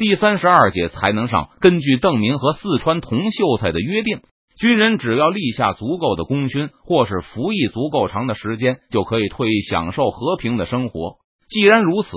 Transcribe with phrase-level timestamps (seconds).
[0.00, 1.50] 第三十二节才能上。
[1.60, 4.22] 根据邓明和四川同秀才的约定，
[4.58, 11.16] 军人只要立下足够的功勋，或是服役足够长的时间，就可以退役，享受和平的生活。
[11.50, 12.08] 既然如此，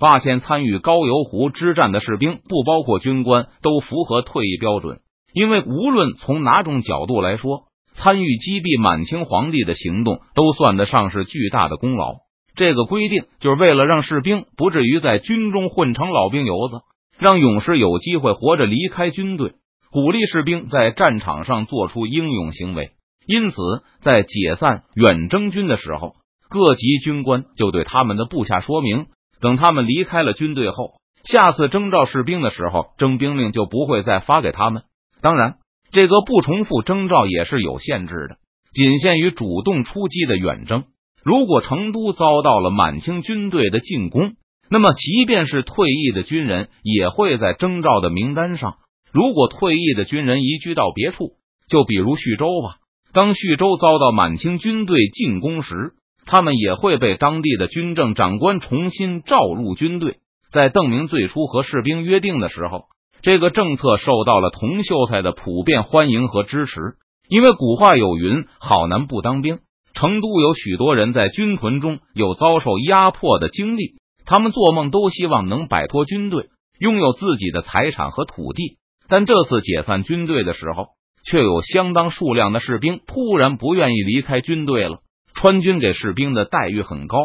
[0.00, 5.00] 八千参与高邮湖之战的士兵，不包括军官，都符合退役标准。
[5.34, 12.14] 因为无论从哪种角度来说，参与击毙满清皇帝的行动，都算得上是巨大的功劳。
[12.54, 16.80] 这个规定就是为了让士兵不至于在军中混成老兵油子。
[17.18, 19.54] 让勇士有机会活着离开军队，
[19.90, 22.92] 鼓励士兵在战场上做出英勇行为。
[23.26, 23.56] 因此，
[24.00, 26.14] 在解散远征军的时候，
[26.48, 29.06] 各级军官就对他们的部下说明：
[29.40, 30.92] 等他们离开了军队后，
[31.24, 34.84] 下次征召士兵的时候，征兵令就不会再发给他们。
[35.20, 35.56] 当然，
[35.90, 38.36] 这个不重复征召也是有限制的，
[38.72, 40.84] 仅限于主动出击的远征。
[41.22, 44.32] 如果成都遭到了满清军队的进攻，
[44.70, 48.76] 那么，即便是退役的军人也会在征召的名单上。
[49.12, 51.32] 如果退役的军人移居到别处，
[51.68, 52.76] 就比如徐州吧，
[53.12, 55.92] 当徐州遭到满清军队进攻时，
[56.26, 60.16] 他们也会被当地的军政长官重新召入军队。
[60.52, 62.84] 在邓明最初和士兵约定的时候，
[63.22, 66.80] 这个政策受到了同秀才的普遍欢迎和支持。
[67.28, 69.58] 因为古话有云：“好男不当兵。”
[69.94, 73.94] 成都有许多人在军屯中有遭受压迫的经历。
[74.28, 78.76] 他们做梦都希望能摆脱军队，拥有自己的财产和土地。
[79.08, 80.88] 但这次解散军队的时候，
[81.24, 84.98] 却有相当数量的士兵突然不愿意离开军队了。
[85.34, 87.16] 川军给士兵的待遇很高，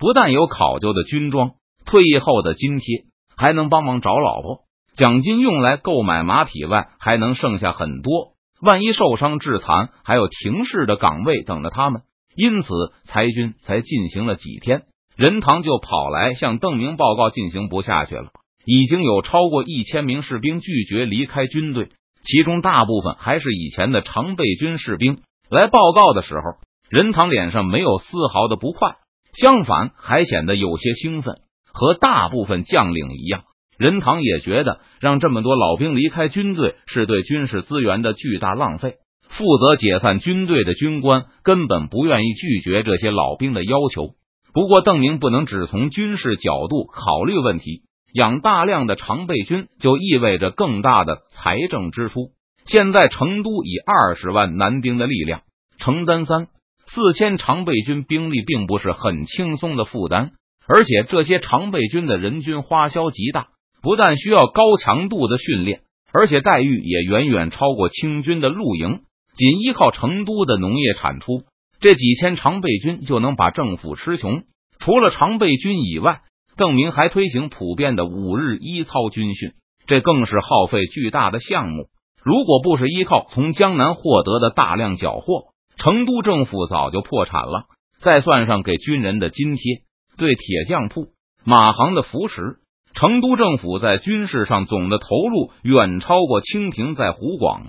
[0.00, 1.52] 不但有考究的军装、
[1.86, 3.04] 退役后的津贴，
[3.36, 4.62] 还能帮忙找老婆，
[4.96, 8.32] 奖金用来购买马匹外，还能剩下很多。
[8.60, 12.02] 万一受伤致残，还有停事的岗位等着他们。
[12.34, 12.68] 因此，
[13.04, 14.82] 裁军才进行了几天。
[15.18, 18.28] 任堂就跑来向邓明报告，进行不下去了。
[18.64, 21.88] 已经有超过一千名士兵拒绝离开军队，
[22.22, 25.18] 其中大部分还是以前的常备军士兵。
[25.50, 26.42] 来报告的时候，
[26.88, 28.94] 任堂脸上没有丝毫的不快，
[29.34, 31.34] 相反还显得有些兴奋。
[31.72, 33.42] 和大部分将领一样，
[33.76, 38.94] 任堂也觉得让这么多老兵离开军队是对军事资源的巨大浪费。
[39.28, 44.14] 负责解散军队的军官根本不愿意拒绝这些老兵的要求。
[44.58, 47.82] 不过，邓明不能只从军事角度考虑问题。
[48.12, 52.30] 养大量的常备军就意味着更大的财政支出。
[52.64, 55.42] 现在成都以二十万男丁的力量
[55.78, 56.48] 承担三
[56.88, 60.32] 四千常备军兵力，并不是很轻松的负担。
[60.66, 63.46] 而且，这些常备军的人均花销极大，
[63.80, 65.82] 不但需要高强度的训练，
[66.12, 69.02] 而且待遇也远远超过清军的露营。
[69.36, 71.44] 仅依靠成都的农业产出。
[71.80, 74.42] 这几千常备军就能把政府吃穷。
[74.78, 76.22] 除了常备军以外，
[76.56, 79.52] 邓明还推行普遍的五日一操军训，
[79.86, 81.88] 这更是耗费巨大的项目。
[82.22, 87.66] 如果不是依靠从江南获得的大量缴获，成都政府早就破产了。
[88.00, 89.82] 再算上给军人的津贴、
[90.16, 91.08] 对铁匠铺、
[91.44, 92.58] 马行的扶持，
[92.92, 97.64] 成都政府在军事上总的投入远超过清廷在湖广、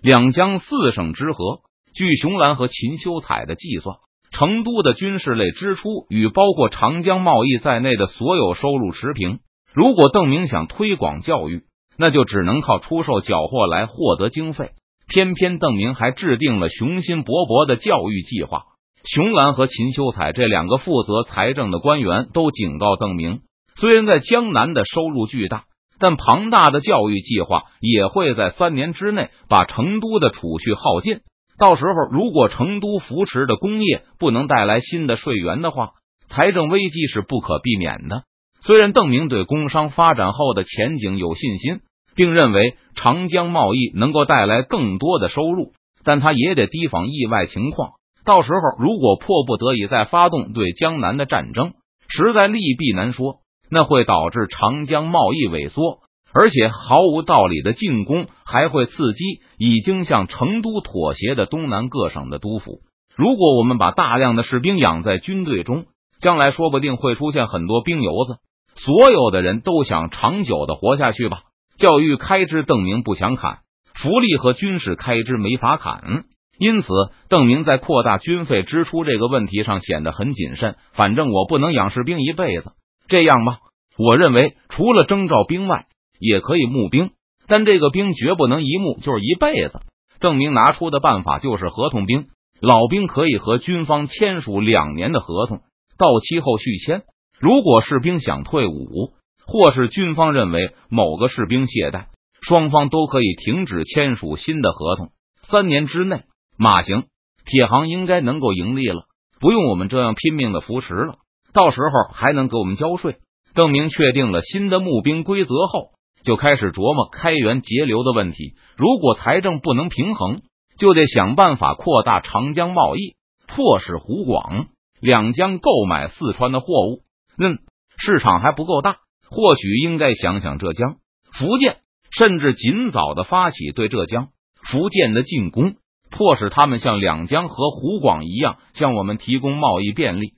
[0.00, 1.60] 两江四省之和。
[1.94, 3.96] 据熊兰和秦修彩的计算，
[4.30, 9.40] 成都的军事类支出与包括长江贸易在内的所有收入持平。
[9.74, 11.62] 如果邓明想推广教育，
[11.96, 14.70] 那就只能靠出售缴获来获得经费。
[15.08, 18.64] 偏偏邓明还制定了雄心勃勃的教育计划。
[19.04, 23.40] 熊兰和秦修彩这两个负责财政的官员都警告邓明，
[23.76, 25.64] 虽然在江南的收入巨大，
[25.98, 31.20] 但庞大的教育计划也会在三年之内把成都的储蓄耗尽。
[31.58, 35.90] 到时候，如果成都扶持的工业不能带来新的税源的话，
[36.28, 38.22] 财政危机是不可避免的。
[38.60, 41.80] 虽然邓明对工商发展后的前景有信心，
[42.14, 45.72] 并认为长江贸易能够带来更多的收入，
[46.04, 47.92] 但他也得提防意外情况。
[48.24, 51.72] 到时候，如果迫不得已再发动对江南的战争，
[52.08, 56.00] 实在利弊难说，那会导致长江贸易萎缩。
[56.30, 59.24] 而且毫无道理的进攻还会刺激
[59.58, 62.80] 已经向成都妥协的东南各省的督府。
[63.16, 65.86] 如果我们把大量的士兵养在军队中，
[66.20, 68.36] 将来说不定会出现很多兵油子。
[68.76, 71.40] 所有的人都想长久的活下去吧。
[71.76, 73.58] 教育开支，邓明不想砍；
[73.94, 76.24] 福利和军事开支没法砍。
[76.58, 76.88] 因此，
[77.28, 80.76] 邓明在扩大军费支出这个问题上显得很谨慎。
[80.92, 82.72] 反正我不能养士兵一辈子。
[83.08, 83.58] 这样吧，
[83.96, 85.86] 我认为除了征召兵外，
[86.20, 87.10] 也可以募兵，
[87.48, 89.80] 但这个兵绝不能一募就是一辈子。
[90.20, 92.26] 邓明拿出的办法就是合同兵，
[92.60, 95.62] 老兵可以和军方签署两年的合同，
[95.96, 97.02] 到期后续签。
[97.40, 99.12] 如果士兵想退伍，
[99.46, 102.06] 或是军方认为某个士兵懈怠，
[102.42, 105.10] 双方都可以停止签署新的合同。
[105.48, 106.24] 三年之内，
[106.58, 107.04] 马行
[107.46, 109.04] 铁行应该能够盈利了，
[109.40, 111.14] 不用我们这样拼命的扶持了。
[111.54, 113.16] 到时候还能给我们交税。
[113.54, 115.92] 邓明确定了新的募兵规则后，
[116.22, 118.54] 就开始琢磨开源节流的问题。
[118.76, 120.42] 如果财政不能平衡，
[120.78, 123.16] 就得想办法扩大长江贸易，
[123.46, 124.66] 迫使湖广
[125.00, 127.00] 两江购买四川的货物。
[127.38, 127.58] 嗯，
[127.96, 128.96] 市场还不够大，
[129.28, 130.96] 或许应该想想浙江、
[131.32, 131.78] 福建，
[132.10, 134.28] 甚至尽早的发起对浙江、
[134.62, 135.74] 福建的进攻，
[136.10, 140.34] 迫使他们像两江和湖广一样向我们提供贸易便利。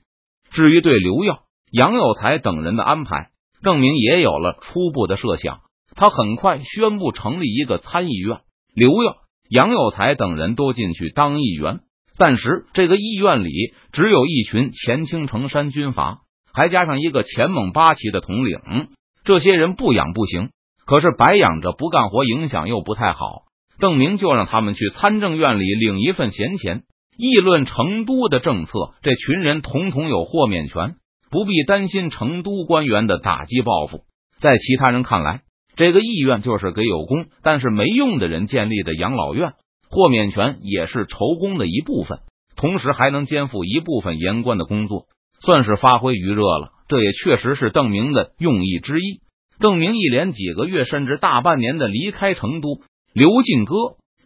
[0.50, 1.40] 至于对刘耀、
[1.70, 3.30] 杨有才等人的安排，
[3.62, 5.60] 邓明也有了初步的设想。
[6.00, 8.38] 他很快宣布成立一个参议院，
[8.74, 9.16] 刘耀、
[9.50, 11.80] 杨有才等人都进去当议员。
[12.16, 13.52] 暂时，这个议院里
[13.92, 16.20] 只有一群前青城山军阀，
[16.54, 18.88] 还加上一个前蒙八旗的统领。
[19.24, 20.48] 这些人不养不行，
[20.86, 23.42] 可是白养着不干活，影响又不太好。
[23.78, 26.84] 邓明就让他们去参政院里领一份闲钱。
[27.18, 30.94] 议论成都的政策，这群人统统有豁免权，
[31.30, 34.04] 不必担心成都官员的打击报复。
[34.40, 35.42] 在其他人看来，
[35.80, 39.54] 这个议院就是给有功但是没用的人建立的养老院，
[39.88, 42.18] 豁免权也是酬工的一部分，
[42.54, 45.06] 同时还能肩负一部分言官的工作，
[45.40, 46.72] 算是发挥余热了。
[46.86, 49.22] 这也确实是邓明的用意之一。
[49.58, 52.82] 邓明一连几个月甚至大半年的离开成都，
[53.14, 53.74] 刘进哥、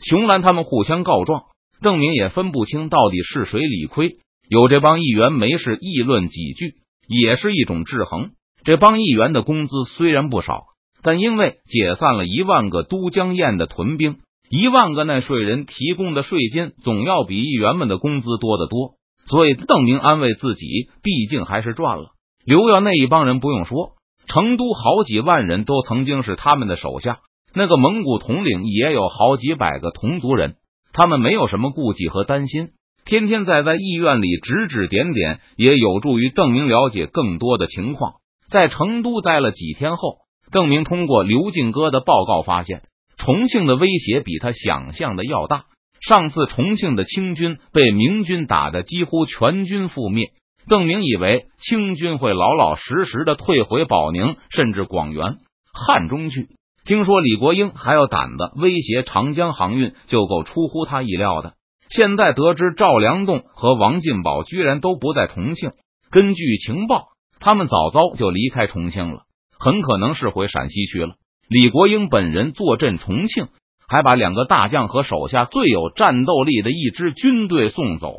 [0.00, 1.42] 熊兰他们互相告状。
[1.80, 4.16] 邓明也分不清到底是谁理亏，
[4.48, 6.74] 有这帮议员没事议论几句，
[7.06, 8.32] 也是一种制衡。
[8.64, 10.64] 这帮议员的工资虽然不少，
[11.04, 14.16] 但因为解散了一万个都江堰的屯兵，
[14.48, 18.94] 一万个纳税人提供的税金总要比议员们的工资多得多，
[19.26, 22.06] 所以邓明安慰自己，毕竟还是赚了。
[22.46, 23.92] 刘耀那一帮人不用说，
[24.26, 27.18] 成都好几万人都曾经是他们的手下，
[27.54, 30.54] 那个蒙古统领也有好几百个同族人。
[30.94, 32.68] 他们没有什么顾忌和担心，
[33.04, 38.14] 天天在在议院里指指点点，也有助于邓明了解更多的情况。
[38.48, 40.18] 在成都待了几天后，
[40.54, 42.84] 邓明通过刘进哥的报告发现，
[43.18, 45.64] 重庆的威胁比他想象的要大。
[46.00, 50.28] 上次重庆的清军被明军打得几乎全军覆灭，
[50.68, 55.38] 邓明以为清军会老老实实的退回保宁，甚至广元、
[55.72, 56.46] 汉中去。
[56.84, 61.54] 听说李国英还有胆子威胁长江航运，就够出乎他意料的。
[61.88, 65.72] 现在得知赵良栋和王进宝居然都不在重庆，
[66.12, 67.08] 根据情报，
[67.40, 69.22] 他们早早就离开重庆了，
[69.58, 71.14] 很可能是回陕西去了。
[71.48, 73.48] 李国英本人坐镇重庆，
[73.88, 78.14] 还把两个大将和手下最有战斗力的一支军队送走，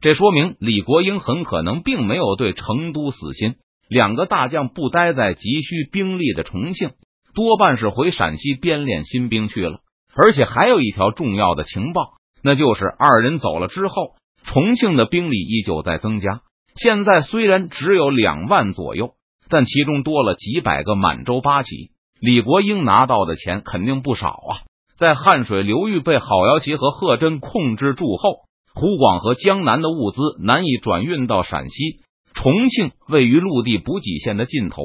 [0.00, 3.54] 这说明李国英很可能并没有对成都死心。
[3.88, 6.90] 两个大将不待在急需兵力的重庆。
[7.34, 9.78] 多半是回陕西编练新兵去了，
[10.14, 14.14] 而且还有一条重要的情报，那就是二人走了之后，
[14.44, 16.40] 重庆的兵力依旧在增加。
[16.74, 19.12] 现在虽然只有两万左右，
[19.48, 21.90] 但其中多了几百个满洲八旗。
[22.20, 24.52] 李国英拿到的钱肯定不少啊！
[24.96, 28.40] 在汉水流域被郝瑶旗和贺真控制住后，
[28.74, 32.00] 湖广和江南的物资难以转运到陕西。
[32.34, 34.82] 重庆位于陆地补给线的尽头，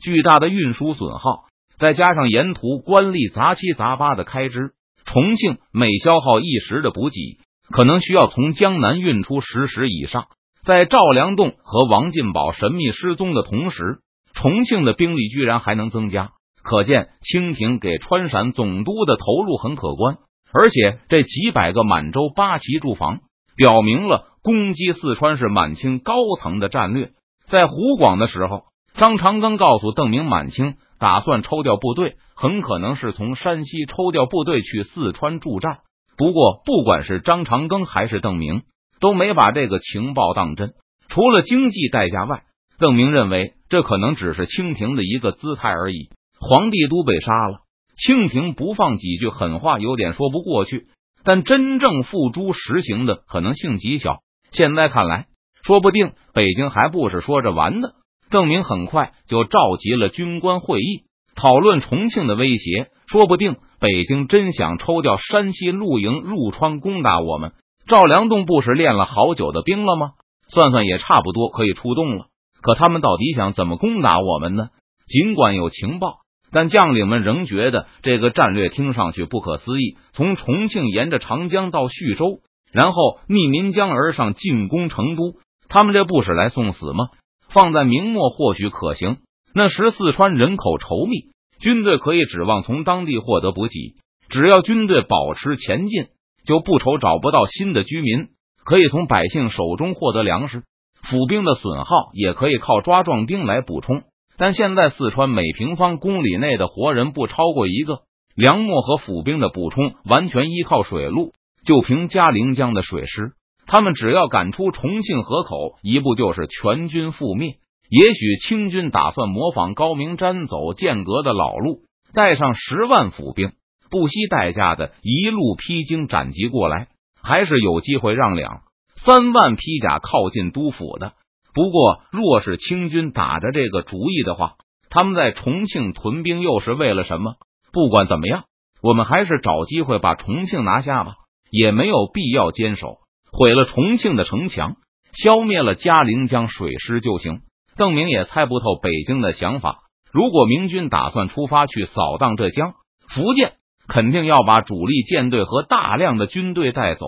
[0.00, 1.44] 巨大的运输损耗。
[1.76, 4.72] 再加上沿途官吏杂七杂八的开支，
[5.04, 7.38] 重庆每消耗一时的补给，
[7.70, 10.26] 可能需要从江南运出十石以上。
[10.64, 13.98] 在赵良栋和王进宝神秘失踪的同时，
[14.36, 16.30] 重庆的兵力居然还能增加，
[16.62, 20.18] 可见清廷给川陕总督的投入很可观。
[20.52, 23.20] 而且这几百个满洲八旗驻防，
[23.56, 27.10] 表明了攻击四川是满清高层的战略。
[27.46, 28.64] 在湖广的时候，
[28.94, 30.76] 张长庚告诉邓明，满清。
[30.98, 35.80] 打算抽调部队，很可能是从山西抽调部队去四川助战。
[36.16, 38.62] 不过，不管是张长庚还是邓明，
[38.98, 40.72] 都没把这个情报当真。
[41.08, 42.44] 除了经济代价外，
[42.78, 46.10] 邓明认为这可能只是清廷的一个姿态而已。
[46.38, 47.60] 皇帝都被杀了，
[47.96, 50.86] 清廷不放几句狠话，有点说不过去。
[51.24, 54.18] 但真正付诸实行的可能性极小。
[54.52, 55.26] 现在看来，
[55.62, 57.94] 说不定北京还不是说着玩的。
[58.30, 61.04] 邓明很快就召集了军官会议，
[61.34, 62.88] 讨论重庆的威胁。
[63.06, 67.52] 说不定北京真想抽调山西露营入川攻打我们。
[67.88, 70.10] 赵良栋不是练了好久的兵了吗？
[70.48, 72.26] 算算也差不多可以出动了。
[72.66, 74.70] 可他们到底想怎么攻打我们呢？
[75.06, 76.16] 尽管有情报，
[76.50, 79.96] 但将领们仍觉得这个战略听上去不可思议。
[80.12, 82.40] 从重庆沿着长江到徐州，
[82.72, 85.36] 然后逆岷江而上进攻成都，
[85.68, 87.04] 他们这不是来送死吗？
[87.50, 89.18] 放在明末或许可行，
[89.54, 91.30] 那时四川人口稠密，
[91.60, 93.94] 军队可以指望从当地获得补给。
[94.28, 96.06] 只要军队保持前进，
[96.44, 98.30] 就不愁找不到新的居民，
[98.64, 100.64] 可以从百姓手中获得粮食。
[101.10, 104.02] 府兵的损耗也可以靠抓壮丁来补充。
[104.38, 108.00] 但现在四川每平方公里内的活人不超过一个，
[108.34, 111.32] 粮秣和府兵的补充完全依靠水路。
[111.64, 113.32] 就凭嘉陵江的水师，
[113.66, 117.54] 他们只要赶出重庆河口一步，就是全军覆灭。
[117.88, 121.80] 也许清军打算模仿高明瞻走剑阁的老路，
[122.12, 123.52] 带上十万府兵，
[123.90, 126.88] 不惜代价的一路披荆斩棘过来，
[127.22, 128.60] 还是有机会让两
[129.06, 131.12] 三万披甲靠近都府的。
[131.54, 134.54] 不过，若是清军打着这个主意的话，
[134.90, 137.36] 他们在重庆屯兵又是为了什么？
[137.72, 138.46] 不管怎么样，
[138.82, 141.14] 我们还是找机会把重庆拿下吧。
[141.52, 142.96] 也没有必要坚守，
[143.30, 144.74] 毁了重庆的城墙，
[145.12, 147.42] 消灭了嘉陵江水师就行。
[147.76, 149.84] 邓明也猜不透北京的想法。
[150.10, 152.74] 如果明军打算出发去扫荡浙江、
[153.08, 153.52] 福建，
[153.86, 157.06] 肯定要把主力舰队和大量的军队带走。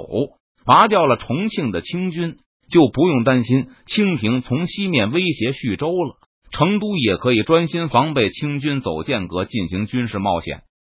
[0.69, 2.37] 拔掉了重庆的清军，
[2.71, 6.17] 就不用担心清廷从西面威胁叙州了。
[6.53, 10.61] 成都也可以专心防备清军走间隔，进行军事冒险。